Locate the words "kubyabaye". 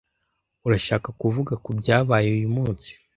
1.65-2.27